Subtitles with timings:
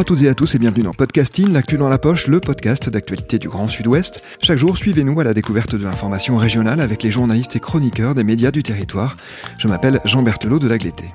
[0.00, 2.40] Bonjour à toutes et à tous et bienvenue dans Podcasting, l'actu dans la poche, le
[2.40, 4.24] podcast d'actualité du Grand Sud-Ouest.
[4.42, 8.24] Chaque jour, suivez-nous à la découverte de l'information régionale avec les journalistes et chroniqueurs des
[8.24, 9.18] médias du territoire.
[9.58, 11.12] Je m'appelle Jean Berthelot de Lagleté.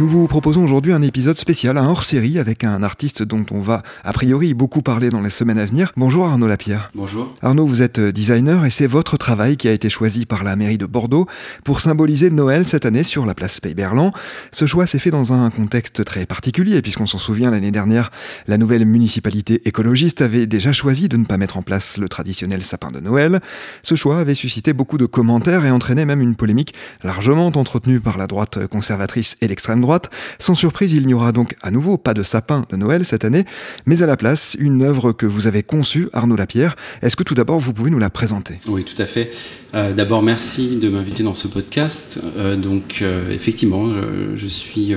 [0.00, 3.82] Nous vous proposons aujourd'hui un épisode spécial, un hors-série avec un artiste dont on va
[4.02, 5.92] a priori beaucoup parler dans les semaines à venir.
[5.94, 6.88] Bonjour Arnaud Lapierre.
[6.94, 7.36] Bonjour.
[7.42, 10.78] Arnaud, vous êtes designer et c'est votre travail qui a été choisi par la mairie
[10.78, 11.26] de Bordeaux
[11.64, 14.10] pour symboliser Noël cette année sur la place Pays-Berlan.
[14.52, 18.10] Ce choix s'est fait dans un contexte très particulier puisqu'on s'en souvient l'année dernière,
[18.46, 22.64] la nouvelle municipalité écologiste avait déjà choisi de ne pas mettre en place le traditionnel
[22.64, 23.40] sapin de Noël.
[23.82, 26.72] Ce choix avait suscité beaucoup de commentaires et entraîné même une polémique
[27.04, 29.89] largement entretenue par la droite conservatrice et l'extrême droite
[30.38, 33.44] sans surprise, il n'y aura donc à nouveau pas de sapin de Noël cette année,
[33.86, 36.76] mais à la place, une œuvre que vous avez conçue, Arnaud Lapierre.
[37.02, 38.58] Est-ce que tout d'abord, vous pouvez nous la présenter?
[38.68, 39.30] Oui, tout à fait.
[39.74, 42.20] Euh, d'abord, merci de m'inviter dans ce podcast.
[42.36, 43.86] Euh, donc, euh, effectivement,
[44.34, 44.94] je suis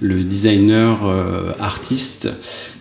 [0.00, 0.98] le designer
[1.60, 2.28] artiste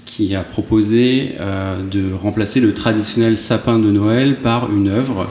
[0.06, 5.28] qui a proposé de remplacer le traditionnel sapin de Noël par une œuvre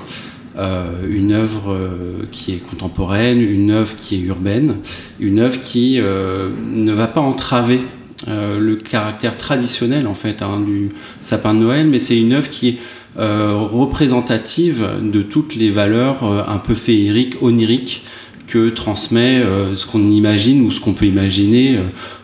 [1.09, 4.77] une œuvre euh, qui est contemporaine, une œuvre qui est urbaine,
[5.19, 7.81] une œuvre qui euh, ne va pas entraver
[8.29, 12.69] le caractère traditionnel en fait hein, du sapin de Noël, mais c'est une œuvre qui
[12.69, 12.77] est
[13.17, 18.05] représentative de toutes les valeurs un peu féeriques, oniriques
[18.47, 19.43] que transmet
[19.75, 21.81] ce qu'on imagine ou ce qu'on peut imaginer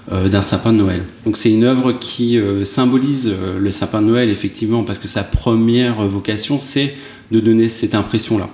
[0.08, 1.02] d'un sapin de Noël.
[1.26, 6.00] Donc c'est une œuvre qui symbolise le sapin de Noël effectivement parce que sa première
[6.06, 6.94] vocation c'est
[7.30, 8.48] de donner cette impression-là.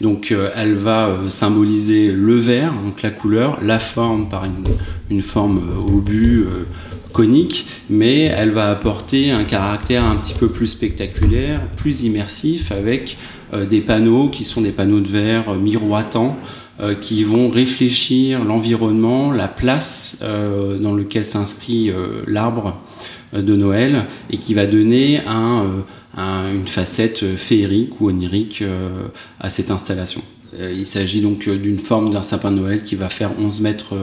[0.00, 4.44] Donc euh, elle va euh, symboliser le vert, donc la couleur, la forme par
[5.10, 6.46] une, forme euh, obus,
[7.12, 13.16] conique, mais elle va apporter un caractère un petit peu plus spectaculaire, plus immersif, avec
[13.68, 16.36] des panneaux qui sont des panneaux de verre miroitants,
[17.00, 21.90] qui vont réfléchir l'environnement, la place dans lequel s'inscrit
[22.26, 22.76] l'arbre
[23.32, 25.64] de Noël, et qui va donner un
[26.16, 29.08] une facette féerique ou onirique euh,
[29.40, 30.22] à cette installation.
[30.54, 33.94] Euh, il s'agit donc d'une forme d'un sapin de Noël qui va faire 11 mètres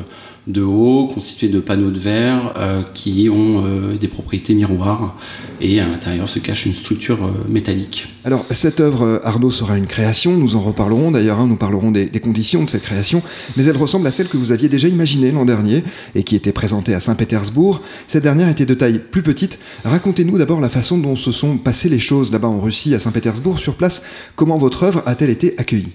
[0.47, 5.15] de haut, constitué de panneaux de verre euh, qui ont euh, des propriétés miroirs
[5.59, 8.07] et à l'intérieur se cache une structure euh, métallique.
[8.23, 12.05] Alors cette œuvre, Arnaud, sera une création, nous en reparlerons d'ailleurs, hein, nous parlerons des,
[12.05, 13.23] des, conditions de cette création,
[13.57, 16.51] mais elle ressemble à celle que vous aviez déjà imaginée l'an dernier et qui était
[16.51, 17.81] présentée à Saint-Pétersbourg.
[18.07, 19.57] Cette dernière était de taille plus petite.
[19.83, 23.59] Racontez-nous d'abord la façon dont se sont passées les choses là-bas en Russie, à Saint-Pétersbourg,
[23.59, 24.03] sur place.
[24.35, 25.93] Comment votre œuvre a-t-elle été accueillie?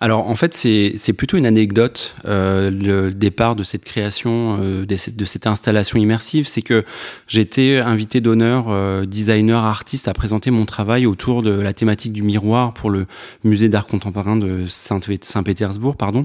[0.00, 4.96] Alors en fait c'est plutôt une anecdote euh, le départ de cette création euh, de,
[4.96, 6.84] cette, installation immersive, c'est que
[7.28, 12.22] j'étais invité d'honneur euh, designer artiste à présenter mon travail autour de la thématique du
[12.22, 13.06] miroir pour le
[13.44, 16.24] musée d'art contemporain de Saint-Pétersbourg pardon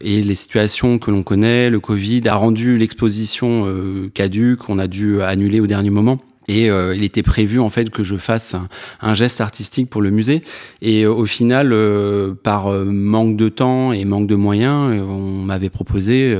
[0.00, 4.86] et les situations que l'on connaît, le Covid a rendu l'exposition euh, caduque, on a
[4.86, 6.18] dû annuler au dernier moment.
[6.48, 8.56] Et euh, il était prévu en fait que je fasse
[9.00, 10.42] un, geste artistique pour le musée.
[10.80, 15.68] Et euh, au final, euh, par manque de temps et manque de moyens, on m'avait
[15.68, 16.36] proposé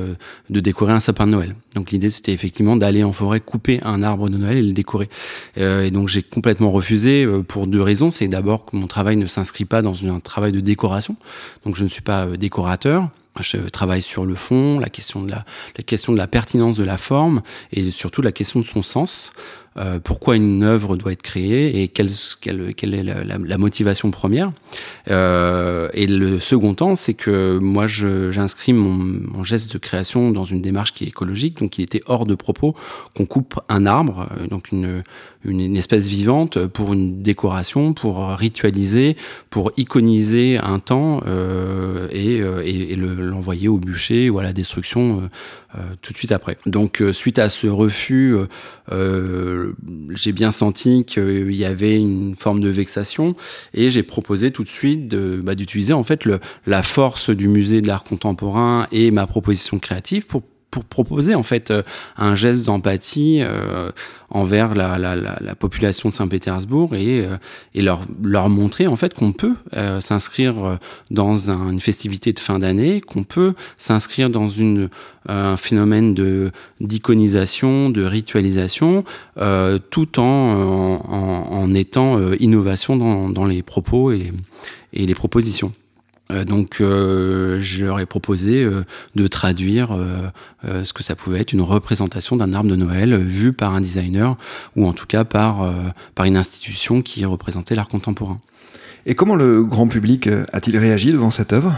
[0.49, 1.55] de décorer un sapin de Noël.
[1.77, 5.09] Donc l'idée c'était effectivement d'aller en forêt couper un arbre de Noël et le décorer.
[5.57, 8.11] et donc j'ai complètement refusé pour deux raisons.
[8.11, 11.17] C'est d'abord que mon travail ne s'inscrit pas dans un travail de décoration.
[11.65, 13.11] Donc je ne suis pas décorateur.
[13.41, 15.45] Je travaille sur le fond, la question de la,
[15.77, 17.43] la question de la pertinence de la forme
[17.73, 19.33] et surtout la question de son sens.
[19.79, 24.11] Euh, pourquoi une œuvre doit être créée et quelle, quelle, quelle est la, la, motivation
[24.11, 24.53] première?
[25.09, 30.45] Euh, et le second temps, c'est que moi, j'inscris mon, mon, geste de création dans
[30.45, 32.75] une démarche qui est écologique, donc il était hors de propos
[33.15, 35.03] qu'on coupe un arbre, euh, donc une,
[35.45, 39.17] une, espèce vivante pour une décoration, pour ritualiser,
[39.51, 44.53] pour iconiser un temps euh, et, euh, et, et l'envoyer au bûcher ou à la
[44.53, 45.29] destruction
[45.75, 46.59] euh, tout de suite après.
[46.67, 48.37] Donc suite à ce refus,
[48.91, 53.37] j'ai bien senti qu'il y avait une forme de vexation
[53.75, 57.81] et j'ai proposé tout de suite bah, d'utiliser en fait le, la force du musée
[57.81, 61.73] de l'art contemporain et ma proposition créative pour pour proposer en fait
[62.17, 63.43] un geste d'empathie
[64.31, 67.27] envers la, la, la, population de Saint-Pétersbourg et,
[67.75, 69.55] et leur, montrer en fait qu'on peut
[70.01, 70.79] s'inscrire
[71.11, 74.51] dans une festivité de fin d'année, qu'on peut s'inscrire dans
[75.29, 76.51] un phénomène de
[76.81, 79.05] d'iconisation, de ritualisation,
[79.91, 84.33] tout en, étant innovation dans, les propos et
[84.93, 85.73] les propositions.
[86.31, 88.85] Euh, donc, euh, je leur ai proposé euh,
[89.15, 89.97] de traduire
[90.65, 94.37] ce que ça pouvait être une représentation d'un arbre de Noël vu par un designer
[94.77, 95.73] ou en tout cas par,
[96.15, 98.41] par une institution qui représentait l'art contemporain.
[99.07, 101.77] Et comment le grand public a-t-il réagi devant cette œuvre?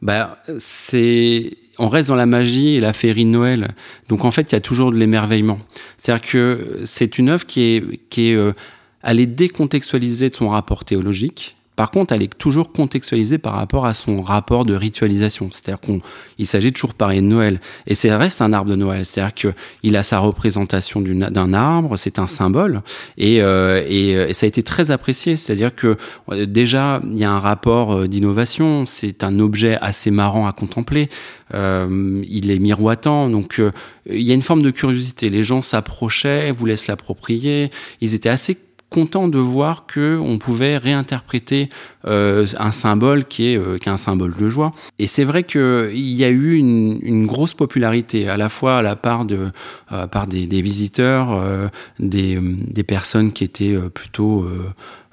[0.00, 3.74] Bah, c'est on reste dans la magie et la féerie de Noël.
[4.08, 5.58] Donc en fait, il y a toujours de l'émerveillement.
[5.96, 8.54] C'est-à-dire que c'est une œuvre qui est qui est
[9.02, 13.94] allée décontextualiser de son rapport théologique par contre, elle est toujours contextualisée par rapport à
[13.94, 15.50] son rapport de ritualisation.
[15.52, 17.60] C'est-à-dire qu'il s'agit toujours pareil de Noël.
[17.86, 19.04] Et c'est reste un arbre de Noël.
[19.04, 22.82] C'est-à-dire qu'il a sa représentation d'un arbre, c'est un symbole.
[23.18, 25.36] Et, euh, et, ça a été très apprécié.
[25.36, 25.96] C'est-à-dire que
[26.30, 28.86] euh, déjà, il y a un rapport euh, d'innovation.
[28.86, 31.08] C'est un objet assez marrant à contempler.
[31.54, 33.28] Euh, il est miroitant.
[33.28, 33.60] Donc,
[34.08, 35.28] il y a une forme de curiosité.
[35.28, 37.70] Les gens s'approchaient, voulaient se l'approprier.
[38.00, 38.56] Ils étaient assez
[38.94, 41.68] content de voir que on pouvait réinterpréter
[42.06, 44.72] euh, un symbole qui est, euh, qui est un symbole de joie.
[45.00, 48.94] Et c'est vrai qu'il y a eu une, grosse popularité à la fois à la
[48.94, 49.50] part de
[49.88, 51.66] à part des, visiteurs, euh,
[51.98, 54.46] des, des, personnes qui étaient plutôt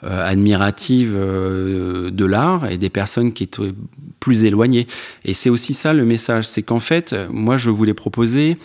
[0.03, 3.73] admiratives de l'art et des personnes qui étaient
[4.19, 4.85] plus éloignées.
[5.25, 8.57] Et c'est aussi ça le message, c'est qu'en fait, moi je voulais proposer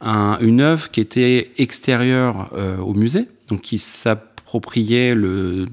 [0.00, 2.50] un, une œuvre qui était extérieure
[2.84, 5.66] au musée, donc qui s'appelle approprier le,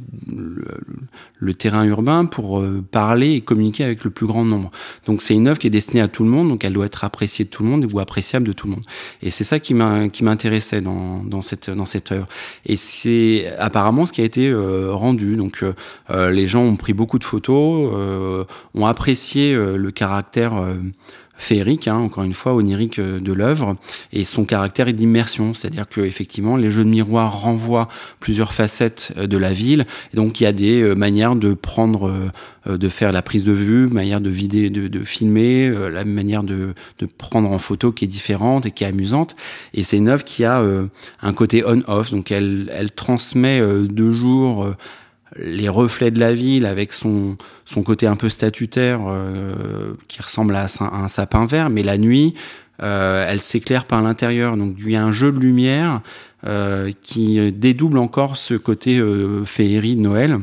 [1.39, 4.69] le, terrain urbain pour euh, parler et communiquer avec le plus grand nombre.
[5.07, 7.03] Donc c'est une œuvre qui est destinée à tout le monde, donc elle doit être
[7.03, 8.83] appréciée de tout le monde ou appréciable de tout le monde.
[9.23, 12.27] Et c'est ça qui m'intéressait dans, dans, cette, dans cette œuvre.
[12.67, 15.37] Et c'est apparemment ce qui a été euh, rendu.
[15.37, 15.63] Donc
[16.11, 18.45] euh, les gens ont pris beaucoup de photos,
[18.75, 20.53] ont apprécié le caractère
[21.37, 23.75] féerique, hein, encore une fois, onirique euh, de l'œuvre,
[24.11, 27.87] et son caractère est d'immersion, c'est-à-dire que effectivement, les jeux de miroir renvoient
[28.19, 31.53] plusieurs facettes euh, de la ville, et donc il y a des euh, manières de
[31.53, 32.13] prendre,
[32.65, 37.05] de faire la prise de vue, manière de vider, de, filmer, la manière de, de,
[37.05, 39.35] prendre en photo qui est différente et qui est amusante,
[39.73, 40.61] et c'est une œuvre qui a
[41.21, 44.67] un côté on-off, donc elle, elle transmet de jour
[45.35, 50.55] les reflets de la ville avec son, son côté un peu statutaire euh, qui ressemble
[50.55, 52.33] à, un sapin vert, mais la nuit,
[52.81, 54.57] euh, elle s'éclaire par l'intérieur.
[54.57, 56.01] Donc il y a un jeu de lumière
[56.45, 59.01] euh, qui dédouble encore ce côté
[59.45, 60.39] féerie de Noël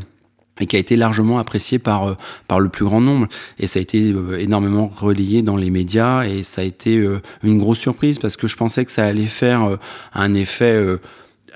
[0.61, 2.17] et qui a été largement apprécié par
[2.47, 3.27] par le plus grand nombre
[3.59, 7.05] et ça a été énormément relayé dans les médias et ça a été
[7.43, 9.79] une grosse surprise parce que je pensais que ça allait faire
[10.15, 10.81] un effet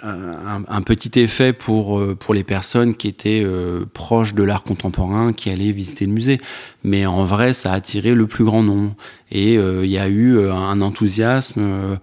[0.03, 5.33] un, petit effet pour, euh, pour les personnes qui étaient euh, proches de l'art contemporain,
[5.33, 6.41] qui allaient visiter le musée.
[6.85, 8.95] Mais en vrai, ça a attiré le plus grand nombre.
[9.31, 11.99] Et euh, il y a eu un enthousiasme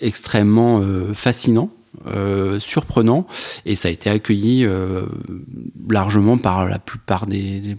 [0.00, 0.82] extrêmement
[1.14, 1.70] fascinant
[2.06, 3.26] euh, surprenant.
[3.66, 5.04] Et ça a été accueilli euh,
[5.90, 7.76] largement par la plupart des,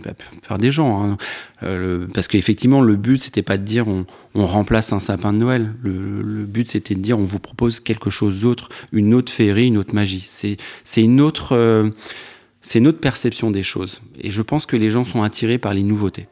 [0.60, 1.18] des gens hein.
[1.64, 4.06] euh, parce qu'effectivement le but c'était pas de dire on,
[4.36, 5.74] remplace un sapin de Noël.
[5.82, 9.80] Le, but c'était de dire on vous propose quelque chose d'autre une autre féerie une
[9.80, 10.26] autre magie.
[10.30, 11.92] C'est c'est une autre
[12.62, 14.04] c'est une autre perception des choses.
[14.22, 16.28] Et je pense que les gens sont attirés par les nouveautés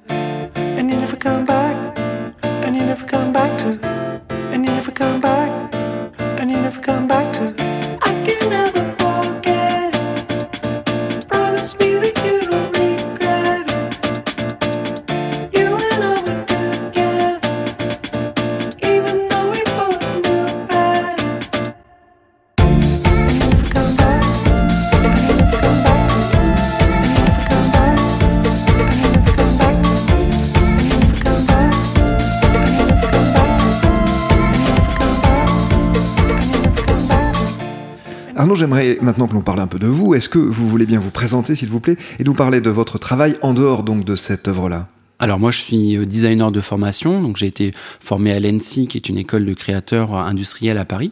[39.22, 40.16] maintenant que l'on parle un peu de vous.
[40.16, 42.98] Est-ce que vous voulez bien vous présenter, s'il vous plaît, et nous parler de votre
[42.98, 44.88] travail en dehors donc de cette œuvre-là?
[45.20, 48.98] Alors moi je suis euh, designer de formation, donc j'ai été formé à l'ENSI qui
[48.98, 51.12] est une école de créateurs industriels à Paris.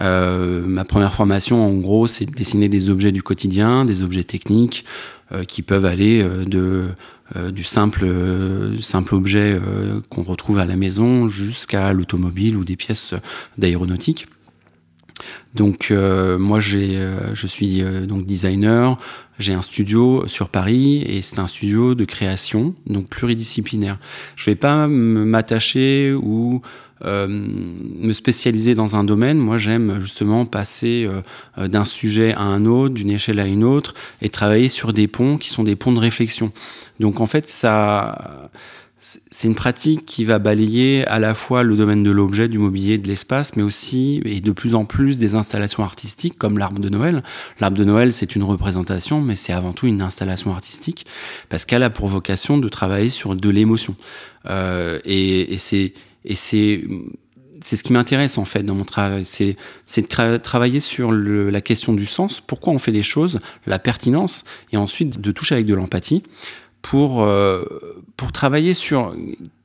[0.00, 4.24] Euh, ma première formation en gros c'est de dessiner des objets du quotidien, des objets
[4.24, 4.86] techniques
[5.32, 6.88] euh, qui peuvent aller euh,
[7.36, 8.04] euh, du simple
[9.12, 9.60] objet
[10.08, 13.14] qu'on retrouve à la maison jusqu'à l'automobile ou des pièces
[13.58, 14.26] d'aéronautique.
[15.54, 17.00] Donc moi j'ai
[17.32, 18.98] je suis donc designer,
[19.38, 23.98] j'ai un studio sur Paris et c'est un studio de création donc pluridisciplinaire.
[24.34, 26.60] Je vais pas m'attacher ou
[27.04, 29.36] euh, me spécialiser dans un domaine.
[29.36, 31.20] Moi, j'aime justement passer euh,
[31.58, 35.06] euh, d'un sujet à un autre, d'une échelle à une autre, et travailler sur des
[35.06, 36.52] ponts qui sont des ponts de réflexion.
[37.00, 38.48] Donc, en fait, ça,
[39.04, 42.96] c'est une pratique qui va balayer à la fois le domaine de l'objet, du mobilier,
[42.96, 46.88] de l'espace, mais aussi et de plus en plus des installations artistiques comme l'arbre de
[46.88, 47.22] Noël.
[47.60, 51.04] L'arbre de Noël, c'est une représentation, mais c'est avant tout une installation artistique
[51.50, 53.94] parce qu'elle a pour vocation de travailler sur de l'émotion.
[54.46, 55.92] Euh, et, et c'est
[56.24, 56.82] et c'est
[57.62, 59.56] c'est ce qui m'intéresse en fait dans mon travail, c'est
[59.96, 64.44] de travailler sur le, la question du sens, pourquoi on fait les choses, la pertinence,
[64.70, 66.22] et ensuite de toucher avec de l'empathie
[66.84, 67.64] pour euh,
[68.18, 69.16] pour travailler sur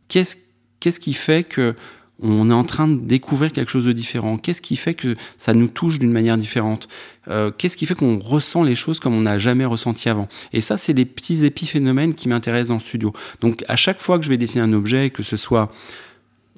[0.08, 1.76] qu'est-ce qui fait que
[2.22, 4.38] on est en train de découvrir quelque chose de différent?
[4.38, 6.88] Qu'est-ce qui fait que ça nous touche d'une manière différente?
[7.28, 10.28] Euh, Qu'est-ce qui fait qu'on ressent les choses comme on n'a jamais ressenti avant?
[10.54, 13.14] Et ça, c'est les petits épiphénomènes qui m'intéressent dans le studio.
[13.42, 15.72] Donc, à chaque fois que je vais dessiner un objet, que ce soit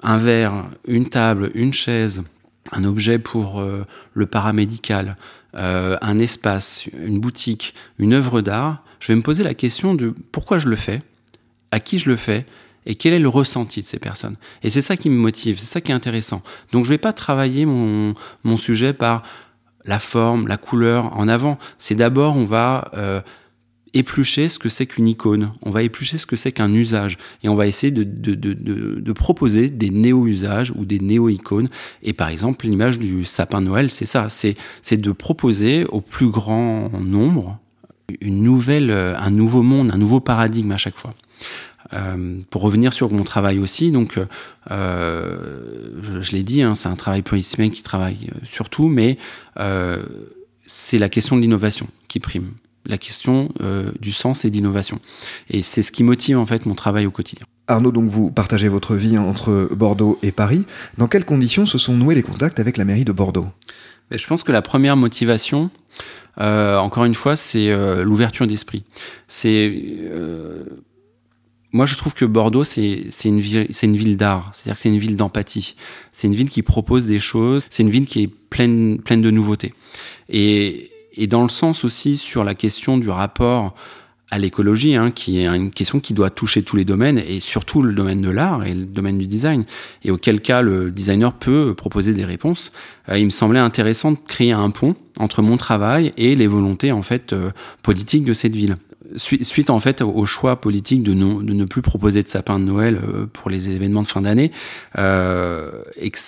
[0.02, 2.24] un verre, une table, une chaise,
[2.72, 5.18] un objet pour euh, le paramédical,
[5.54, 10.60] un espace, une boutique, une œuvre d'art, je vais me poser la question de pourquoi
[10.60, 11.02] je le fais,
[11.72, 12.46] à qui je le fais,
[12.86, 14.38] et quel est le ressenti de ces personnes.
[14.64, 16.42] Et c'est ça qui me motive, c'est ça qui est intéressant.
[16.72, 18.16] Donc je ne vais pas travailler mon,
[18.58, 19.24] sujet par
[19.86, 21.58] la forme, la couleur en avant.
[21.80, 23.22] C'est d'abord, on va euh,
[23.94, 27.50] éplucher ce que c'est qu'une icône, on va éplucher ce que c'est qu'un usage, et
[27.50, 31.70] on va essayer de, de proposer des néo-usages ou des néo-icônes.
[32.04, 34.56] Et par exemple, l'image du sapin Noël, c'est ça, c'est
[34.92, 37.60] de proposer au plus grand nombre
[38.22, 41.14] une nouvelle, un nouveau monde, un nouveau paradigme à chaque fois.
[41.94, 44.18] Euh, pour revenir sur mon travail aussi, donc
[44.70, 49.18] euh, je, je l'ai dit, hein, c'est un travail pluridisciplinaire qui travaille euh, surtout, mais
[49.60, 50.02] euh,
[50.66, 52.52] c'est la question de l'innovation qui prime
[52.86, 55.00] la question euh, du sens et d'innovation.
[55.50, 57.46] Et c'est ce qui motive en fait mon travail au quotidien.
[57.68, 60.66] Arnaud, donc vous partagez votre vie entre Bordeaux et Paris.
[60.98, 63.48] Dans quelles conditions se sont noués les contacts avec la mairie de Bordeaux?
[64.10, 65.70] Ben, Je pense que la première motivation, euh,
[66.38, 68.84] encore une fois, c'est euh, l'ouverture d'esprit.
[69.28, 69.74] C'est
[70.04, 70.64] euh,
[71.74, 74.52] moi, je trouve que Bordeaux, c'est une, ville, une ville d'art.
[74.54, 75.76] C'est-à-dire que c'est une ville d'empathie.
[76.12, 77.64] C'est une ville qui propose des choses.
[77.70, 79.74] C'est une ville qui est pleine, pleine de nouveautés.
[80.28, 83.74] Et, et dans le sens aussi sur la question du rapport
[84.32, 87.82] à l'écologie, hein, qui est une question qui doit toucher tous les domaines, et surtout
[87.82, 89.66] le domaine de l'art et le domaine du design,
[90.04, 92.72] et auquel cas le designer peut proposer des réponses.
[93.10, 96.92] Euh, il me semblait intéressant de créer un pont entre mon travail et les volontés
[96.92, 97.52] en fait euh,
[97.84, 98.78] politiques de cette ville
[99.18, 103.00] suite en fait au choix politique de, de ne plus proposer de sapin de Noël
[103.04, 104.52] euh, pour les événements de fin d'année
[104.98, 106.20] euh, et que,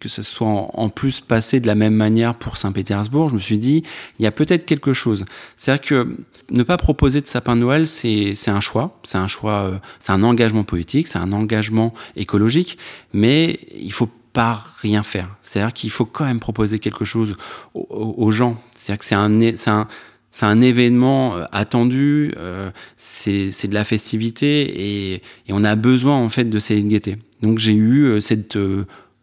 [0.00, 3.58] que ce soit en, plus passé de la même manière pour Saint-Pétersbourg, je me suis
[3.58, 3.82] dit
[4.18, 5.24] il y a peut-être quelque chose.
[5.56, 6.16] C'est-à-dire que
[6.50, 10.12] ne pas proposer de sapin de Noël, c'est un choix, c'est un choix, euh, c'est
[10.12, 12.78] un engagement politique, c'est un engagement écologique,
[13.12, 15.36] mais il faut pas rien faire.
[15.42, 17.34] C'est-à-dire qu'il faut quand même proposer quelque chose
[17.74, 18.56] aux, aux gens.
[18.76, 19.86] C'est-à-dire que c'est un,
[20.34, 26.16] c'est un événement euh, attendu, euh, c'est de la festivité et, et, on a besoin
[26.16, 27.18] en fait de gaieté.
[27.40, 28.58] Donc j'ai eu euh, cette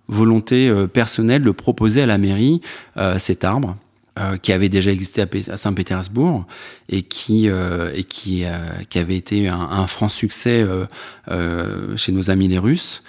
[0.07, 2.61] volonté personnelle de proposer à la mairie
[3.17, 3.77] cet arbre
[4.41, 6.45] qui avait déjà existé à, Saint-Pétersbourg
[6.89, 8.43] et qui et qui,
[8.89, 10.65] qui avait été un, un franc succès
[11.95, 13.03] chez nos amis les Russes.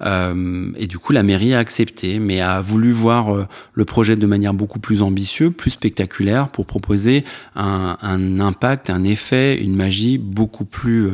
[0.00, 4.16] Euh, et du coup, la mairie a accepté, mais a voulu voir euh, le projet
[4.16, 7.24] de manière beaucoup plus ambitieuse, plus spectaculaire, pour proposer
[7.56, 11.12] un, un impact, un effet, une magie beaucoup plus euh,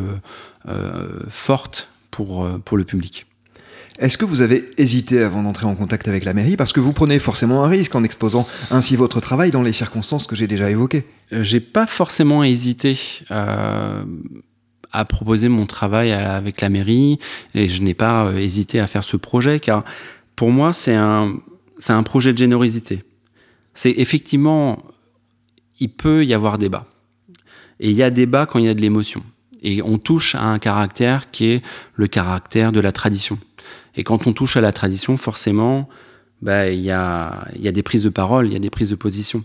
[0.68, 3.26] euh forte pour, pour le public.
[3.98, 6.56] Est-ce que vous avez hésité avant d'entrer en contact avec la mairie?
[6.56, 10.26] Parce que vous prenez forcément un risque en exposant ainsi votre travail dans les circonstances
[10.26, 11.04] que j'ai déjà évoquées.
[11.30, 12.98] J'ai pas forcément hésité.
[14.96, 17.18] À proposer mon travail avec la mairie
[17.52, 19.84] et je n'ai pas euh, hésité à faire ce projet car
[20.36, 21.34] pour moi c'est un
[21.78, 23.02] c'est un projet de générosité.
[23.74, 24.84] C'est effectivement
[25.80, 26.86] il peut y avoir débat.
[27.80, 29.24] Et il y a débat quand il y a de l'émotion.
[29.62, 31.62] Et on touche à un caractère qui est
[31.96, 33.36] le caractère de la tradition.
[33.96, 35.88] Et quand on touche à la tradition, forcément,
[36.40, 38.70] bah, il y, a, il y a des prises de parole, il y a des
[38.70, 39.42] prises de position.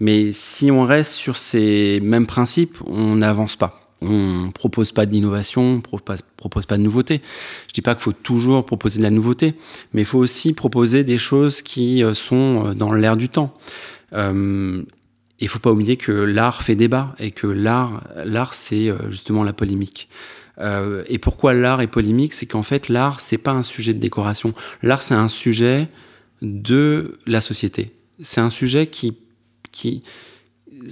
[0.00, 5.76] Mais si on reste sur ces mêmes principes, on n'avance pas on propose pas d'innovation,
[5.76, 7.22] on propose, propose pas de nouveauté.
[7.68, 9.54] Je dis pas qu'il faut toujours proposer de la nouveauté,
[9.92, 13.54] mais il faut aussi proposer des choses qui euh, sont euh, dans l'air du temps.
[14.12, 14.82] Euh,
[15.38, 19.44] il faut pas oublier que l'art fait débat et que l'art, l'art c'est euh, justement
[19.44, 20.08] la polémique.
[21.08, 24.54] Et pourquoi l'art est polémique, c'est qu'en fait l'art c'est pas un sujet de décoration.
[24.82, 25.88] L'art c'est un sujet
[26.40, 29.16] de la société c'est un sujet qui,
[29.70, 30.02] qui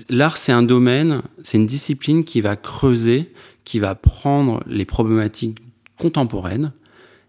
[0.09, 3.33] l'art, c'est un domaine, c'est une discipline qui va creuser,
[3.65, 5.59] qui va prendre les problématiques
[5.99, 6.73] contemporaines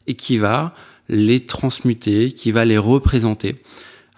[0.08, 0.74] et qui va
[1.10, 3.58] les transmuter, qui va les représenter.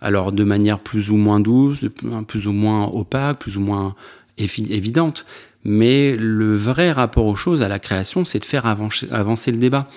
[0.01, 1.85] Alors de manière plus ou moins douce,
[2.27, 3.95] plus ou moins opaque, plus ou moins
[4.37, 5.25] évidente.
[5.65, 9.87] Mais le vrai rapport aux choses, à la création, c'est de faire avancer, le débat.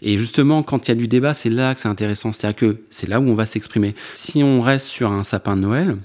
[0.00, 2.30] Et justement, quand il y a du débat, c'est là que c'est intéressant.
[2.30, 3.96] C'est-à-dire que c'est là où on va s'exprimer.
[4.14, 5.96] Si on reste sur un sapin de Noël,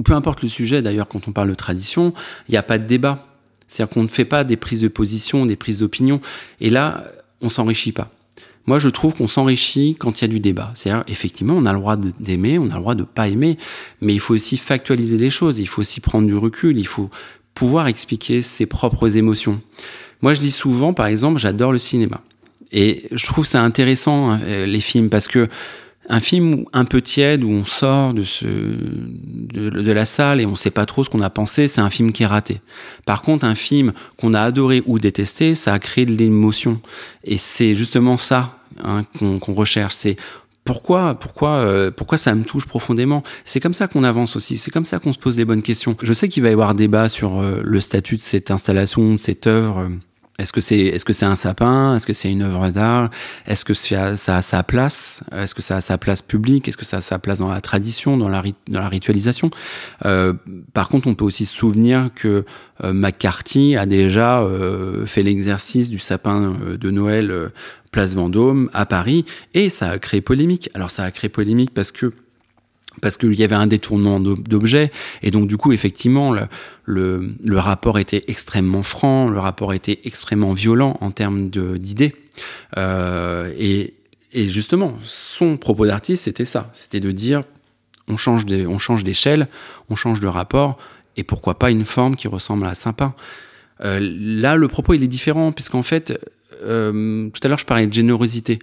[0.00, 2.14] ou peu importe le sujet d'ailleurs, quand on parle de tradition,
[2.48, 3.26] il n'y a pas de débat.
[3.68, 6.22] C'est-à-dire qu'on ne fait pas des prises de position, des prises d'opinion.
[6.62, 7.04] Et là,
[7.42, 8.10] on s'enrichit pas.
[8.64, 10.72] Moi, je trouve qu'on s'enrichit quand il y a du débat.
[10.74, 13.58] C'est-à-dire, effectivement, on a le droit d'aimer, on a le droit de pas aimer,
[14.00, 17.10] mais il faut aussi factualiser les choses, il faut aussi prendre du recul, il faut
[17.52, 19.60] pouvoir expliquer ses propres émotions.
[20.22, 22.22] Moi, je dis souvent, par exemple, j'adore le cinéma.
[22.72, 25.46] Et je trouve ça intéressant, hein, les films, parce que
[26.10, 30.56] un film un peu tiède où on sort de, ce, de, la salle et on
[30.56, 32.60] sait pas trop ce qu'on a pensé, c'est un film qui est raté.
[33.06, 36.80] Par contre, un film qu'on a adoré ou détesté, ça a créé de l'émotion.
[37.22, 39.94] Et c'est justement ça hein, qu'on recherche.
[39.94, 40.16] C'est
[40.64, 44.58] pourquoi, pourquoi, euh, pourquoi ça me touche profondément C'est comme ça qu'on avance aussi.
[44.58, 45.96] C'est comme ça qu'on se pose les bonnes questions.
[46.02, 49.20] Je sais qu'il va y avoir débat sur euh, le statut de cette installation, de
[49.20, 49.88] cette œuvre.
[50.40, 51.94] Est-ce que c'est est-ce que c'est un sapin?
[51.94, 53.10] Est-ce que c'est une œuvre d'art?
[53.46, 55.22] Est-ce que ça a sa place?
[55.32, 56.66] Est-ce que ça a sa place publique?
[56.66, 59.50] Est-ce que ça a sa place dans la tradition, dans la dans la ritualisation?
[60.06, 60.32] Euh,
[60.72, 62.44] Par contre, on peut aussi se souvenir que
[62.82, 67.48] euh, McCarthy a déjà euh, fait l'exercice du sapin euh, de Noël euh,
[67.92, 70.70] place Vendôme à Paris et ça a créé polémique.
[70.74, 72.12] Alors ça a créé polémique parce que
[73.00, 74.90] parce qu'il y avait un détournement d'objets
[75.22, 76.48] et donc du coup effectivement le,
[77.42, 82.14] le, rapport était extrêmement franc, le rapport était extrêmement violent en termes d'idées
[82.76, 83.94] euh, et,
[84.32, 87.42] et, justement son propos d'artiste c'était ça, c'était de dire
[88.08, 89.48] on change des, on d'échelle,
[89.88, 90.78] on change de rapport
[91.16, 93.14] et pourquoi pas une forme qui ressemble à sapin.
[93.82, 96.18] Euh, là le propos il est différent puisqu'en fait
[96.62, 98.58] euh, tout à l'heure je parlais de générosité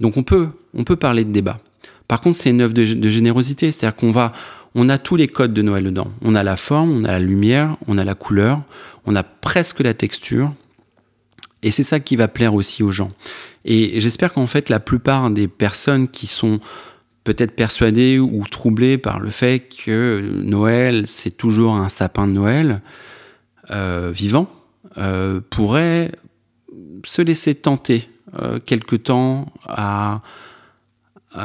[0.00, 1.60] donc on peut on peut parler de débat
[2.08, 4.32] par contre, c'est une œuvre de, générosité, c'est-à-dire qu'on va,
[4.74, 6.10] on a tous les codes de Noël dedans.
[6.22, 8.62] On a la forme, on a la lumière, on a la couleur,
[9.04, 10.54] on a presque la texture.
[11.62, 13.12] Et c'est ça qui va plaire aussi aux gens.
[13.66, 16.60] Et j'espère qu'en fait, la plupart des personnes qui sont
[17.24, 22.80] peut-être persuadées ou troublées par le fait que Noël, c'est toujours un sapin de Noël
[23.70, 24.48] euh, vivant,
[24.96, 26.12] euh, pourraient
[27.04, 28.08] se laisser tenter
[28.40, 30.22] euh, quelque temps à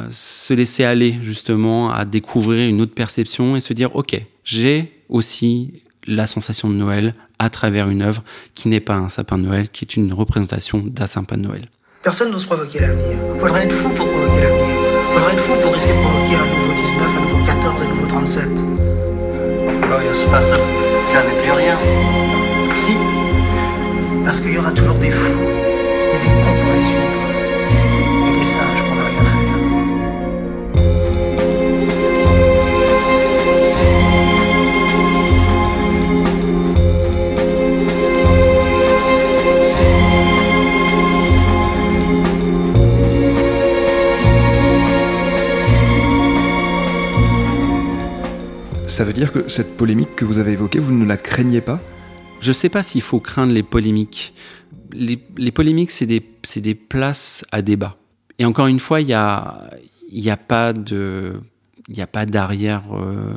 [0.09, 5.83] se laisser aller justement à découvrir une autre perception et se dire ok j'ai aussi
[6.07, 8.23] la sensation de Noël à travers une œuvre
[8.55, 11.65] qui n'est pas un sapin de Noël qui est une représentation d'un sapin de Noël.
[12.03, 13.17] Personne n'ose provoquer l'avenir.
[13.35, 14.75] Il faudrait être fou pour provoquer l'avenir.
[15.09, 17.95] Il faudrait être fou pour risquer de provoquer un nouveau 19 un nouveau 14 un
[17.95, 18.47] nouveau 37
[19.93, 20.59] oh, il se passe
[21.13, 21.77] jamais plus rien.
[22.85, 22.93] Si.
[24.25, 25.39] Parce qu'il y aura toujours des fous
[26.13, 26.92] et des cons
[48.93, 51.81] Ça veut dire que cette polémique que vous avez évoquée, vous ne la craignez pas?
[52.41, 54.35] Je ne sais pas s'il faut craindre les polémiques.
[54.91, 55.17] Les,
[55.51, 57.97] polémiques, c'est des, places à débat.
[58.37, 60.73] Et encore une fois, il n'y a pas
[62.27, 62.83] d'arrière.
[62.93, 63.33] Euh,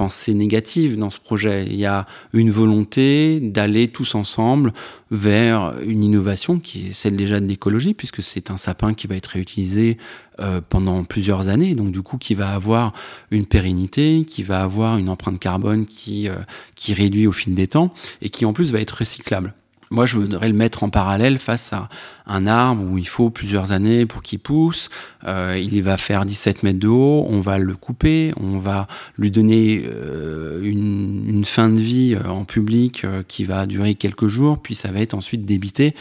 [0.00, 1.66] pensée négative dans ce projet.
[1.66, 4.72] Il y a une volonté d'aller tous ensemble
[5.10, 9.16] vers une innovation qui est celle déjà de l'écologie, puisque c'est un sapin qui va
[9.16, 9.98] être réutilisé
[10.38, 12.94] euh, pendant plusieurs années, donc du coup qui va avoir
[13.30, 16.36] une pérennité, qui va avoir une empreinte carbone qui, euh,
[16.76, 19.52] qui réduit au fil des temps et qui en plus va être recyclable.
[19.92, 21.88] Moi, je voudrais le mettre en parallèle face à
[22.24, 24.88] un arbre où il faut plusieurs années pour qu'il pousse.
[25.26, 27.26] Euh, il va faire 17 mètres de haut.
[27.28, 28.32] On va le couper.
[28.36, 28.86] On va
[29.18, 34.62] lui donner euh, une, fin de vie euh, en public qui va durer quelques jours.
[34.62, 35.96] Puis ça va être ensuite débité.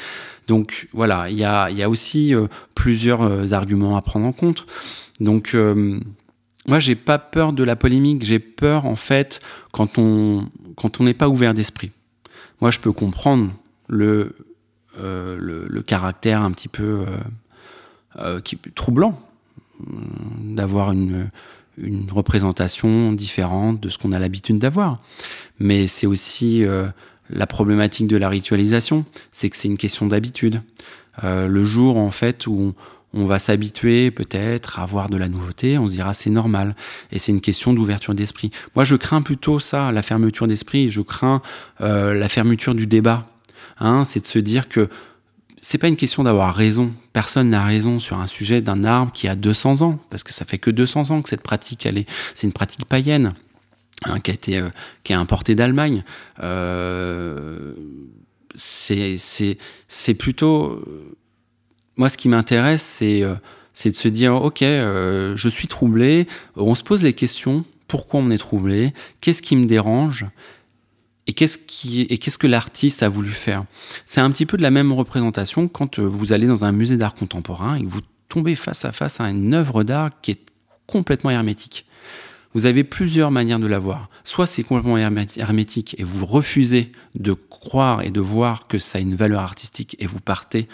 [0.47, 2.35] Donc voilà, il y a, y a aussi
[2.75, 4.67] plusieurs arguments à prendre en compte.
[5.19, 5.57] Donc
[6.67, 8.23] moi, j'ai pas peur de la polémique.
[8.23, 9.39] J'ai peur en fait
[9.71, 11.89] quand on quand on n'est pas ouvert d'esprit.
[12.61, 13.51] Moi, je peux comprendre
[13.89, 14.35] le,
[14.97, 17.05] euh, le, le, caractère un petit peu euh,
[18.17, 19.19] euh qui, troublant
[19.81, 19.91] euh,
[20.39, 21.29] d'avoir une,
[21.77, 25.01] une représentation différente de ce qu'on a l'habitude d'avoir.
[25.59, 26.63] Mais c'est aussi
[27.29, 30.61] la problématique de la ritualisation, c'est que c'est une question d'habitude.
[31.23, 32.73] le jour en fait où
[33.13, 36.75] on va s'habituer peut-être à voir de la nouveauté, on se dira c'est normal.
[37.11, 38.51] Et c'est une question d'ouverture d'esprit.
[38.75, 40.89] Moi, je crains plutôt ça, la fermeture d'esprit.
[40.89, 41.41] Je crains
[41.79, 43.25] la fermeture du débat.
[43.79, 44.89] Hein, c'est de se dire que
[45.61, 46.93] c'est pas une question d'avoir raison.
[47.13, 50.45] Personne n'a raison sur un sujet d'un arbre qui a 200 ans, parce que ça
[50.45, 53.33] fait que 200 ans que cette pratique, est, c'est une pratique païenne.
[54.05, 54.69] Hein, qui a été euh,
[55.03, 56.05] qui a importé d'Allemagne
[56.41, 57.73] euh,
[58.55, 59.17] c'est
[59.89, 60.81] c'est plutôt
[61.99, 63.35] moi, ce qui m'intéresse, c'est euh,
[63.73, 66.27] c'est de se dire, ok, je suis troublé.
[66.55, 67.65] On se pose les questions.
[67.87, 68.93] Pourquoi on est troublé?
[69.19, 70.25] Qu'est-ce qui me dérange?
[71.29, 73.65] Et qu'est-ce que l'artiste a voulu faire?
[74.05, 76.97] C'est un petit peu de la même représentation quand euh, vous allez dans un musée
[76.97, 80.41] d'art contemporain et que vous tombez face à face à une œuvre d'art qui est
[80.87, 81.85] complètement hermétique.
[82.55, 84.09] Vous avez plusieurs manières de la voir.
[84.23, 89.01] Soit c'est complètement hermétique et vous refusez de croire et de voir que ça a
[89.01, 90.67] une valeur artistique et vous partez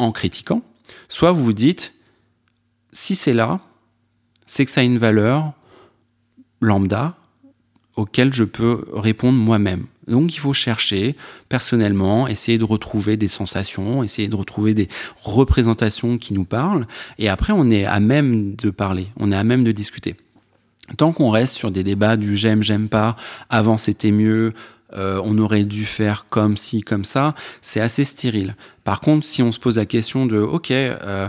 [0.00, 0.62] en critiquant,
[1.08, 1.94] soit vous vous dites,
[2.92, 3.60] si c'est là,
[4.46, 5.52] c'est que ça a une valeur
[6.60, 7.16] lambda
[7.96, 9.86] auquel je peux répondre moi-même.
[10.06, 11.16] Donc il faut chercher
[11.48, 14.88] personnellement, essayer de retrouver des sensations, essayer de retrouver des
[15.22, 16.86] représentations qui nous parlent,
[17.18, 20.14] et après on est à même de parler, on est à même de discuter.
[20.96, 23.16] Tant qu'on reste sur des débats du j'aime, j'aime pas,
[23.50, 24.52] avant c'était mieux,
[24.92, 28.54] euh, on aurait dû faire comme ci, comme ça, c'est assez stérile.
[28.84, 31.28] Par contre, si on se pose la question de, ok, euh,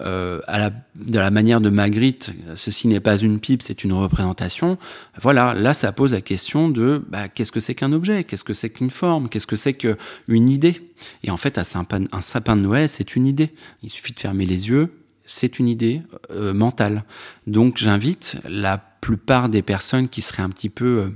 [0.00, 3.92] euh, à la, de la manière de Magritte, ceci n'est pas une pipe, c'est une
[3.92, 4.78] représentation.
[5.20, 8.54] Voilà, là, ça pose la question de bah, qu'est-ce que c'est qu'un objet, qu'est-ce que
[8.54, 10.80] c'est qu'une forme, qu'est-ce que c'est qu'une idée?
[11.24, 13.52] Et en fait, un sapin, un sapin de Noël, c'est une idée.
[13.82, 14.92] Il suffit de fermer les yeux,
[15.24, 17.04] c'est une idée mentale.
[17.46, 21.10] Donc, j'invite la plupart des personnes qui seraient un petit peu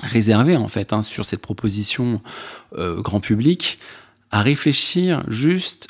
[0.00, 2.20] réservé en fait hein, sur cette proposition
[2.76, 3.78] euh, grand public
[4.30, 5.88] à réfléchir juste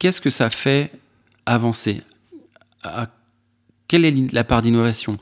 [0.00, 0.90] qu'est-ce que ça fait
[1.46, 2.02] avancer?
[3.86, 5.16] Quelle est la part d'innovation?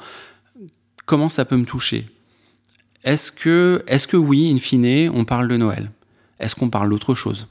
[1.05, 2.07] Comment ça peut me toucher?
[3.05, 5.91] Est-ce que est-ce que oui in fine on parle de Noël?
[6.41, 7.49] Est-ce qu'on parle d'autre chose?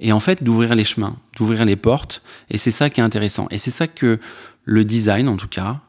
[0.00, 3.46] Et en fait d'ouvrir les chemins d'ouvrir les portes et c'est ça qui est intéressant.
[3.50, 4.20] Et c'est ça que
[4.64, 5.80] le design en tout cas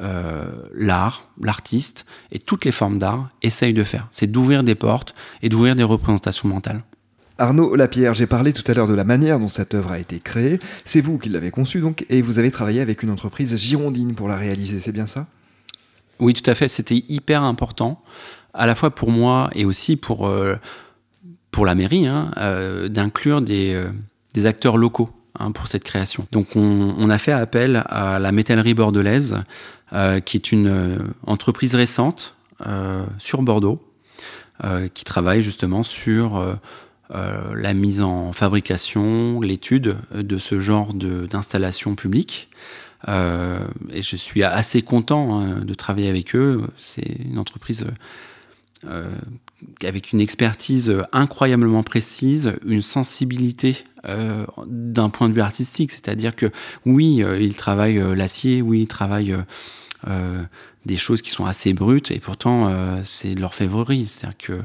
[0.00, 0.44] euh,
[0.74, 4.08] l'art, l'artiste et toutes les formes d'art essayent de faire.
[4.10, 6.82] C'est d'ouvrir des portes et d'ouvrir des représentations mentales.
[7.38, 10.20] Arnaud Lapierre, j'ai parlé tout à l'heure de la manière dont cette œuvre a été
[10.20, 10.58] créée.
[10.84, 14.28] C'est vous qui l'avez conçue donc, et vous avez travaillé avec une entreprise girondine pour
[14.28, 15.26] la réaliser, c'est bien ça?
[16.20, 16.68] Oui, tout à fait.
[16.68, 18.00] C'était hyper important,
[18.52, 20.54] à la fois pour moi et aussi pour, euh,
[21.50, 23.84] pour la mairie, hein, euh, d'inclure des,
[24.34, 26.26] des acteurs locaux hein, pour cette création.
[26.32, 29.42] Donc on, a fait appel à la métallerie bordelaise
[29.92, 33.80] euh, qui est une euh, entreprise récente euh, sur Bordeaux,
[34.94, 36.40] qui travaille justement sur
[37.10, 42.48] la mise en fabrication, l'étude de ce genre d'installation publique.
[43.08, 43.58] Euh,
[43.90, 46.62] et je suis assez content hein, de travailler avec eux.
[46.76, 47.86] C'est une entreprise
[48.86, 49.10] euh,
[49.82, 55.92] avec une expertise incroyablement précise, une sensibilité euh, d'un point de vue artistique.
[55.92, 56.50] C'est-à-dire que
[56.86, 59.36] oui, ils travaillent l'acier, oui, ils travaillent
[60.08, 60.42] euh,
[60.84, 64.06] des choses qui sont assez brutes et pourtant euh, c'est leur favori.
[64.06, 64.62] C'est-à-dire que euh,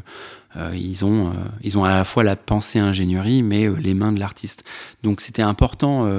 [0.74, 1.32] ils ont
[1.62, 4.64] ils ont à la fois la pensée ingénierie mais les mains de l'artiste.
[5.04, 6.10] Donc c'était important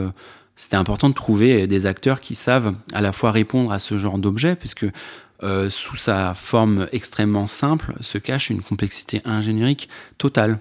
[0.57, 4.19] c'était important de trouver des acteurs qui savent à la fois répondre à ce genre
[4.19, 4.87] d'objet puisque
[5.43, 9.89] sous sa forme extrêmement simple se cache une complexité ingénierique
[10.19, 10.59] totale.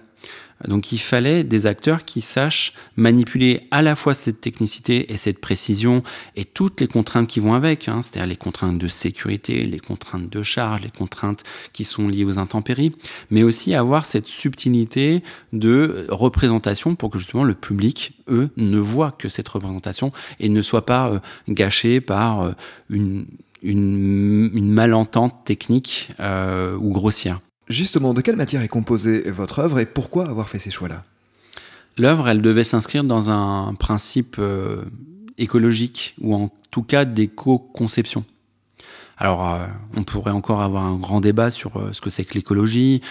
[0.67, 5.39] Donc il fallait des acteurs qui sachent manipuler à la fois cette technicité et cette
[5.39, 6.03] précision
[6.35, 10.29] et toutes les contraintes qui vont avec, hein, c'est-à-dire les contraintes de sécurité, les contraintes
[10.29, 12.91] de charge, les contraintes qui sont liées aux intempéries,
[13.31, 19.11] mais aussi avoir cette subtilité de représentation pour que justement le public, eux, ne voit
[19.11, 22.51] que cette représentation et ne soit pas euh, gâché par euh,
[22.89, 23.25] une,
[23.61, 27.39] une, une, malentente technique euh, ou grossière.
[27.69, 31.03] Justement, de quelle matière est composée votre œuvre et pourquoi avoir fait ces choix-là?
[31.97, 34.83] L'œuvre, elle devait s'inscrire dans un principe euh,
[35.37, 38.25] écologique ou en tout cas d'éco-conception.
[39.17, 42.33] Alors, euh, on pourrait encore avoir un grand débat sur euh, ce que c'est que
[42.33, 43.01] l'écologie.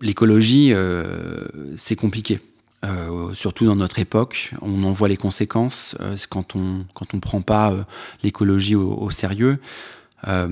[0.00, 0.72] L'écologie,
[1.76, 2.40] c'est compliqué.
[3.34, 5.96] surtout dans notre époque, on en voit les conséquences
[6.30, 7.74] quand on quand on prend pas
[8.22, 9.58] l'écologie au, au, sérieux.
[10.26, 10.48] Euh,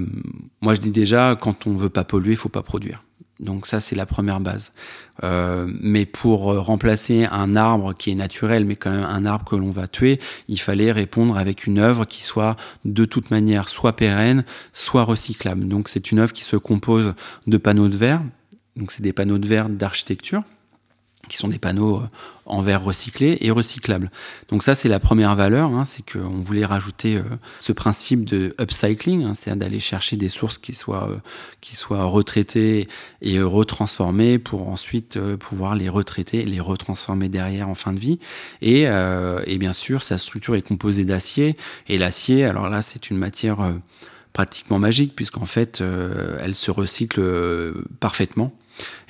[0.61, 3.03] moi, je dis déjà, quand on veut pas polluer, il faut pas produire.
[3.41, 4.73] Donc ça, c'est la première base.
[5.23, 9.57] Euh, mais pour remplacer un arbre qui est naturel, mais quand même un arbre que
[9.57, 13.95] l'on va tuer, il fallait répondre avec une œuvre qui soit de toute manière soit
[13.95, 15.69] pérenne, soit recyclable.
[15.69, 17.15] Donc c'est une œuvre qui se compose
[17.47, 18.23] de panneaux de verre.
[18.75, 20.43] Donc c'est des panneaux de verre d'architecture
[21.29, 22.09] qui sont des panneaux euh,
[22.45, 24.11] en verre recyclé et recyclables.
[24.49, 27.23] Donc ça, c'est la première valeur, hein, c'est qu'on voulait rajouter euh,
[27.59, 31.17] ce principe de upcycling, hein, c'est d'aller chercher des sources qui soient, euh,
[31.61, 32.89] qui soient retraitées
[33.23, 38.19] et retransformées pour ensuite pouvoir les retraiter et les retransformer derrière en fin de vie.
[38.63, 41.57] Et, et bien sûr, sa structure est composée d'acier.
[41.89, 43.59] Et l'acier, alors là, c'est une matière
[44.33, 45.83] pratiquement magique puisqu'en fait,
[46.41, 48.53] elle se recycle parfaitement.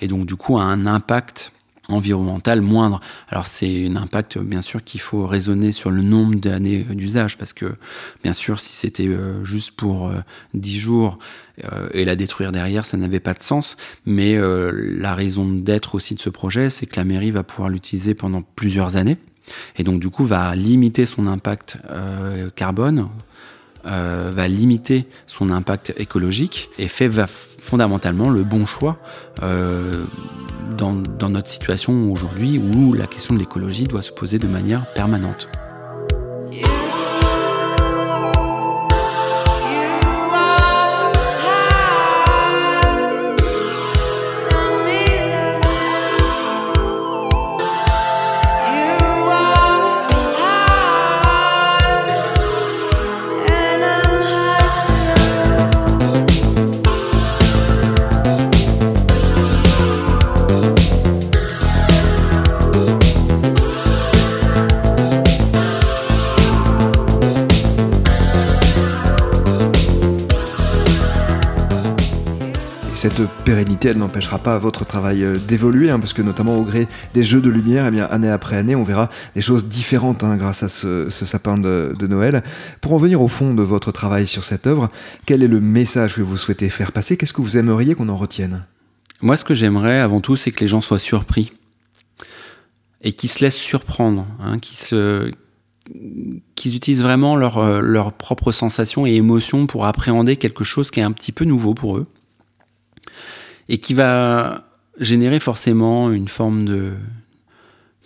[0.00, 1.52] Et donc, du coup, a un impact
[1.88, 3.00] environnemental moindre.
[3.28, 7.52] Alors c'est un impact bien sûr qu'il faut raisonner sur le nombre d'années d'usage parce
[7.52, 7.76] que
[8.22, 10.10] bien sûr si c'était euh, juste pour
[10.54, 11.18] 10 euh, jours
[11.64, 16.14] euh, et la détruire derrière ça n'avait pas de sens mais la raison d'être aussi
[16.14, 19.18] de ce projet c'est que la mairie va pouvoir l'utiliser pendant plusieurs années
[19.76, 21.78] et donc du coup va limiter son impact
[22.56, 23.08] carbone
[23.86, 28.98] euh, va limiter son impact écologique et fait fondamentalement le bon choix
[29.42, 30.04] euh,
[30.76, 35.48] dans notre situation aujourd'hui où la question de l'écologie doit se poser de manière permanente.
[73.16, 76.86] Cette pérennité, elle n'empêchera pas votre travail euh, d'évoluer, hein, parce que notamment au gré
[77.14, 80.36] des jeux de lumière, eh bien, année après année, on verra des choses différentes hein,
[80.36, 82.42] grâce à ce, sapin de, Noël.
[82.82, 84.90] Pour en venir au fond de votre travail sur cette œuvre,
[85.24, 87.16] quel est le message que vous souhaitez faire passer?
[87.16, 88.66] Qu'est-ce que vous aimeriez qu'on en retienne?
[89.22, 91.52] Moi, ce que j'aimerais avant tout, c'est que les gens soient surpris
[93.00, 95.30] et qu'ils se laissent surprendre, hein, qu'ils se
[96.56, 101.04] qu'ils utilisent vraiment leurs euh, propres sensations et émotions pour appréhender quelque chose qui est
[101.04, 102.06] un petit peu nouveau pour eux
[103.68, 106.92] et qui va générer forcément une forme de,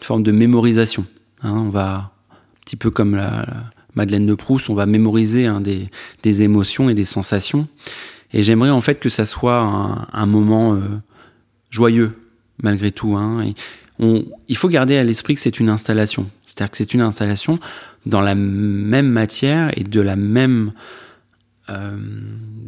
[0.01, 1.07] forme de mémorisation.
[1.42, 1.53] Hein.
[1.53, 3.46] on va, un petit peu comme la,
[3.94, 5.90] Madeleine de Proust, on va mémoriser hein, des,
[6.23, 7.68] des, émotions et des sensations.
[8.33, 10.81] Et j'aimerais en fait que ça soit un, moment euh,
[11.70, 12.16] joyeux,
[12.62, 13.16] malgré tout.
[13.16, 13.53] Hein.
[13.99, 16.31] Il faut garder à l'esprit que c'est une installation.
[16.46, 17.59] C'est-à-dire que c'est une installation
[18.07, 20.73] dans la même matière et de la même,
[21.68, 21.96] euh,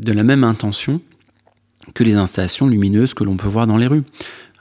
[0.01, 1.01] de la même intention
[1.95, 4.05] que les installations lumineuses que l'on peut voir dans les rues.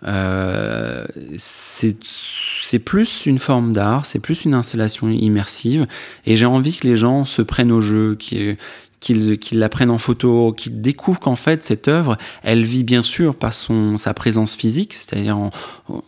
[0.08, 1.06] Euh,
[1.38, 5.86] c'est plus une forme d'art, c'est plus une installation immersive,
[6.26, 8.58] et j'ai envie que les gens se prennent au jeu, qu'ils
[9.52, 13.54] la prennent en photo, qu'ils découvrent qu'en fait cette œuvre, elle vit bien sûr par
[13.54, 15.38] son sa présence physique, c'est-à-dire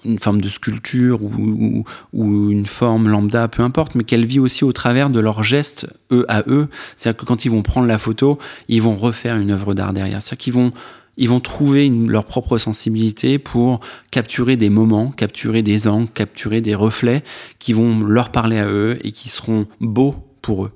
[0.05, 4.63] une forme de sculpture ou, ou, une forme lambda, peu importe, mais qu'elle vit aussi
[4.63, 6.67] au travers de leurs gestes eux à eux.
[6.97, 10.19] C'est-à-dire que quand ils vont prendre la photo, ils vont refaire une œuvre d'art derrière.
[10.19, 10.71] C'est-à-dire qu'ils vont
[11.17, 13.79] ils vont trouver leur propre sensibilité pour
[14.11, 17.23] capturer des moments, capturer des angles, capturer des reflets
[17.59, 20.71] qui vont leur parler à eux et qui seront beaux pour eux.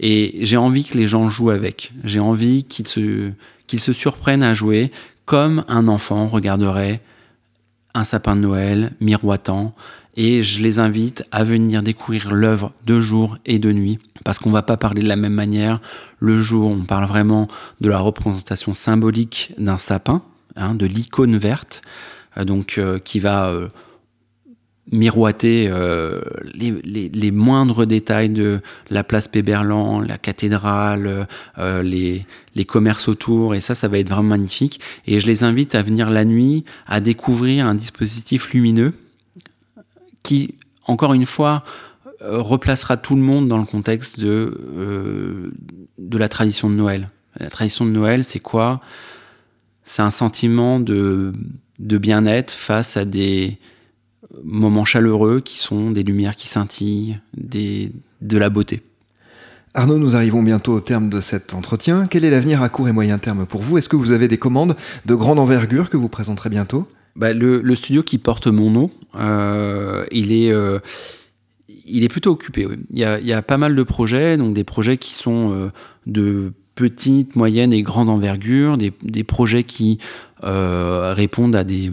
[0.00, 1.92] Et j'ai envie que les gens jouent avec.
[2.04, 3.30] J'ai envie qu'ils se,
[3.66, 4.92] qu'ils se surprennent à jouer
[5.24, 7.00] comme un enfant regarderait
[7.94, 9.74] un sapin de Noël miroitant
[10.16, 14.50] et je les invite à venir découvrir l'œuvre de jour et de nuit parce qu'on
[14.50, 15.80] va pas parler de la même manière.
[16.18, 17.48] Le jour, on parle vraiment
[17.80, 20.22] de la représentation symbolique d'un sapin,
[20.56, 21.82] hein, de l'icône verte,
[22.36, 23.68] euh, donc euh, qui va euh,
[24.92, 25.70] miroiter
[26.54, 33.74] les, moindres détails de la place Péberlan, la cathédrale, les, les commerces autour, et ça,
[33.74, 34.80] ça va être vraiment magnifique.
[35.06, 38.92] Et je les invite à venir la nuit, à découvrir un dispositif lumineux
[40.24, 40.56] qui,
[40.86, 41.62] encore une fois,
[42.22, 45.52] euh, replacera tout le monde dans le contexte de, euh,
[45.98, 47.10] de la tradition de Noël.
[47.38, 48.80] La tradition de Noël, c'est quoi?
[49.84, 51.32] C'est un sentiment de,
[51.78, 53.58] de bien-être face à des
[54.42, 58.82] moments chaleureux qui sont des lumières qui scintillent, des, de la beauté.
[59.74, 62.06] Arnaud, nous arrivons bientôt au terme de cet entretien.
[62.06, 63.76] Quel est l'avenir à court et moyen terme pour vous?
[63.76, 66.88] Est-ce que vous avez des commandes de grande envergure que vous présenterez bientôt?
[67.16, 70.80] Bah, le, studio qui porte mon nom, euh, il est euh,
[71.86, 72.66] il est plutôt occupé.
[72.90, 75.70] Il, y a, pas mal de projets, donc des projets qui sont euh,
[76.06, 79.98] de petite, moyenne et grande envergure, des, projets qui
[80.42, 81.92] répondent à des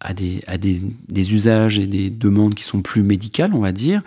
[0.00, 0.82] à des, à des,
[1.32, 4.02] usages et des demandes qui sont plus médicales, on va dire,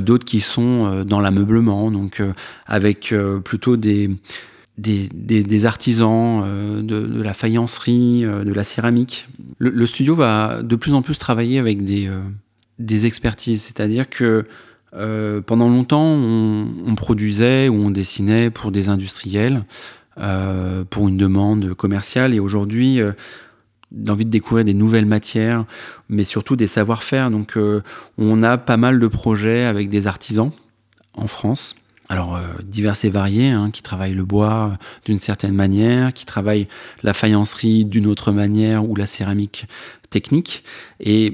[0.00, 2.20] d'autres qui sont dans l'ameublement, donc
[2.66, 4.10] avec plutôt des,
[4.76, 6.42] des, des, artisans,
[6.82, 9.26] de, la faïencerie, de la céramique,
[9.58, 12.10] le, studio va de plus en plus travailler avec des,
[12.78, 14.46] des expertises, c'est-à-dire que
[14.92, 19.64] pendant longtemps, on, produisait ou on dessinait pour des industriels,
[20.14, 23.00] pour une demande commerciale, et aujourd'hui,
[23.92, 25.64] d'envie de découvrir des nouvelles matières,
[26.08, 27.30] mais surtout des savoir-faire.
[27.30, 27.82] Donc euh,
[28.18, 30.50] on a pas mal de projets avec des artisans
[31.14, 31.76] en France.
[32.08, 36.68] Alors euh, divers et variés, hein, qui travaillent le bois d'une certaine manière, qui travaillent
[37.02, 39.66] la faïencerie d'une autre manière ou la céramique
[40.10, 40.62] technique.
[41.00, 41.32] Et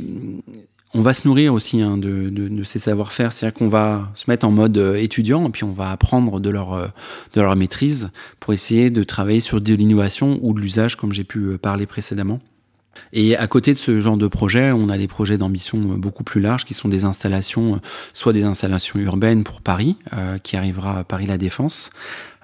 [0.95, 4.47] on va se nourrir aussi hein, de, de, ces savoir-faire, c'est-à-dire qu'on va se mettre
[4.47, 6.93] en mode euh, étudiant et puis on va apprendre de leur,
[7.35, 11.25] de leur maîtrise pour essayer de travailler sur de l'innovation ou de l'usage, comme j'ai
[11.25, 12.41] pu parler précédemment.
[13.13, 16.41] Et à côté de ce genre de projet, on a des projets d'ambition beaucoup plus
[16.41, 17.81] larges qui sont des installations,
[18.15, 21.91] soit des installations urbaines pour Paris, euh, qui arrivera à Paris La Défense,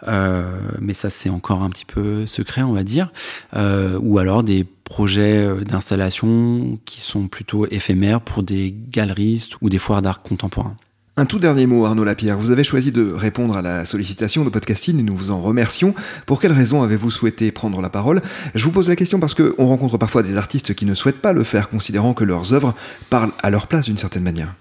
[0.07, 3.13] euh, mais ça c'est encore un petit peu secret, on va dire,
[3.57, 9.79] euh, ou alors des projets d'installation qui sont plutôt éphémères pour des galeristes ou des
[9.79, 10.77] foires d'art contemporain.
[11.19, 12.39] Un tout dernier mot, Arnaud Lapierre.
[12.39, 15.93] Vous avez choisi de répondre à la sollicitation de podcasting et nous vous en remercions.
[16.27, 18.23] Pour quelles raisons avez-vous souhaité prendre la parole?
[18.55, 21.33] Je vous pose la question parce qu'on rencontre parfois des artistes qui ne souhaitent pas
[21.33, 22.73] le faire, considérant que leurs œuvres
[23.11, 24.55] parlent à leur place d'une certaine manière.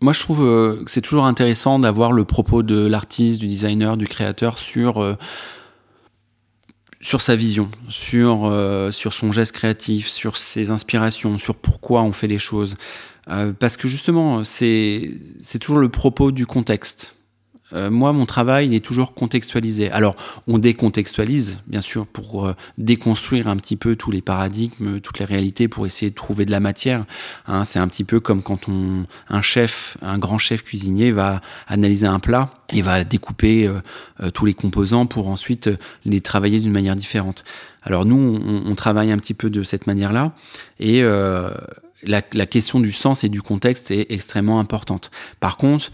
[0.00, 3.98] Moi, je trouve euh, que c'est toujours intéressant d'avoir le propos de l'artiste, du designer,
[3.98, 5.18] du créateur sur euh,
[7.02, 12.12] sur sa vision, sur euh, sur son geste créatif, sur ses inspirations, sur pourquoi on
[12.12, 12.76] fait les choses.
[13.28, 15.10] Euh, parce que justement, c'est
[15.60, 17.16] toujours le propos du contexte.
[17.72, 19.92] Euh, moi, mon travail, il est toujours contextualisé.
[19.92, 20.16] Alors,
[20.48, 25.24] on décontextualise, bien sûr, pour euh, déconstruire un petit peu tous les paradigmes, toutes les
[25.24, 27.04] réalités, pour essayer de trouver de la matière.
[27.46, 28.66] Hein, c'est un petit peu comme quand
[29.28, 33.70] un chef, un grand chef cuisinier va analyser un plat et va découper
[34.34, 35.70] tous les composants pour ensuite
[36.04, 37.44] les travailler d'une manière différente.
[37.82, 40.32] Alors nous, on, on, travaille un petit peu de cette manière-là
[40.78, 41.02] et
[42.02, 45.10] la, question du sens et du contexte est extrêmement importante.
[45.40, 45.90] Par contre,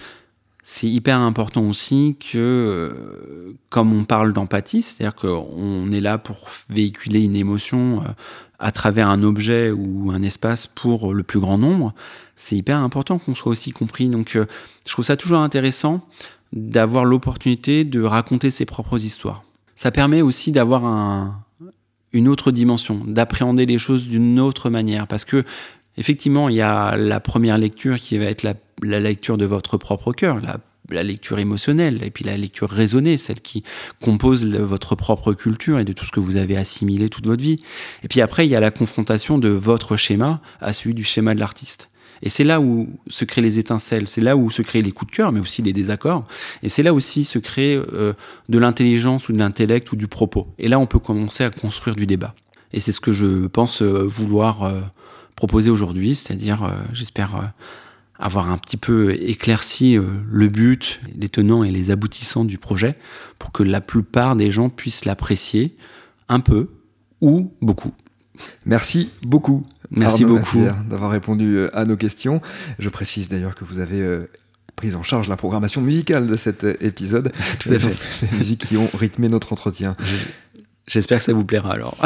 [0.62, 6.48] c'est hyper important aussi que, euh, comme on parle d'empathie, c'est-à-dire qu'on est là pour
[6.68, 8.08] véhiculer une émotion euh,
[8.58, 11.94] à travers un objet ou un espace pour le plus grand nombre,
[12.34, 14.08] c'est hyper important qu'on soit aussi compris.
[14.08, 14.46] Donc, euh,
[14.86, 16.06] je trouve ça toujours intéressant
[16.52, 19.44] d'avoir l'opportunité de raconter ses propres histoires.
[19.76, 21.44] Ça permet aussi d'avoir
[22.12, 25.44] une autre dimension, d'appréhender les choses d'une autre manière, parce que
[25.98, 30.12] Effectivement, il y a la première lecture qui va être la, lecture de votre propre
[30.12, 30.40] cœur,
[30.90, 33.64] la, lecture émotionnelle, et puis la lecture raisonnée, celle qui
[34.02, 37.60] compose votre propre culture et de tout ce que vous avez assimilé toute votre vie.
[38.02, 41.34] Et puis après, il y a la confrontation de votre schéma à celui du schéma
[41.34, 41.88] de l'artiste.
[42.22, 45.10] Et c'est là où se créent les étincelles, c'est là où se créent les coups
[45.10, 46.24] de cœur, mais aussi les désaccords.
[46.62, 48.14] Et c'est là aussi se crée euh,
[48.48, 50.48] de l'intelligence ou de l'intellect ou du propos.
[50.58, 52.34] Et là, on peut commencer à construire du débat.
[52.72, 54.80] Et c'est ce que je pense euh, vouloir euh,
[55.36, 57.44] proposé aujourd'hui, c'est-à-dire, euh, j'espère euh,
[58.18, 62.96] avoir un petit peu éclairci euh, le but, les tenants et les aboutissants du projet,
[63.38, 65.76] pour que la plupart des gens puissent l'apprécier
[66.28, 66.70] un peu
[67.20, 67.92] ou beaucoup.
[68.64, 69.64] Merci beaucoup.
[69.90, 72.42] Merci beaucoup d'avoir répondu à nos questions.
[72.78, 74.26] Je précise d'ailleurs que vous avez
[74.74, 77.32] pris en charge la programmation musicale de cet épisode.
[77.60, 77.94] Tout à fait.
[78.22, 79.96] Les musiques qui ont rythmé notre entretien.
[80.88, 81.96] J'espère que ça vous plaira alors.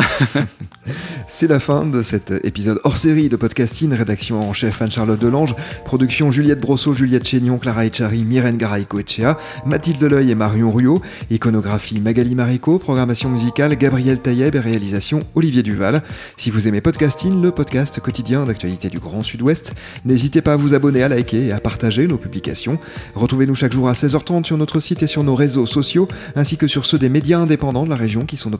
[1.28, 3.92] C'est la fin de cet épisode hors série de podcasting.
[3.92, 5.54] Rédaction en chef Anne-Charlotte Delange.
[5.84, 11.02] Production Juliette Brosseau, Juliette Chénion, Clara Echari, Myrène Garaïco-Echea, Mathilde Leuil et Marion Ruot.
[11.30, 12.78] Iconographie Magali Marico.
[12.78, 16.02] Programmation musicale Gabriel Taïeb et réalisation Olivier Duval.
[16.38, 19.74] Si vous aimez podcasting, le podcast quotidien d'actualité du Grand Sud-Ouest,
[20.06, 22.78] n'hésitez pas à vous abonner, à liker et à partager nos publications.
[23.14, 26.66] Retrouvez-nous chaque jour à 16h30 sur notre site et sur nos réseaux sociaux, ainsi que
[26.66, 28.56] sur ceux des médias indépendants de la région qui sont nos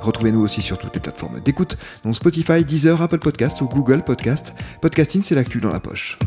[0.00, 4.54] Retrouvez-nous aussi sur toutes les plateformes d'écoute, dont Spotify, Deezer, Apple Podcast ou Google Podcast.
[4.80, 6.18] Podcasting, c'est l'actu dans la poche.